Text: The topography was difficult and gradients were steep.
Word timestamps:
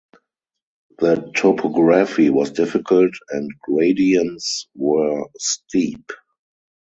The 0.97 1.31
topography 1.35 2.31
was 2.31 2.49
difficult 2.53 3.11
and 3.31 3.51
gradients 3.61 4.67
were 4.73 5.25
steep. 5.37 6.11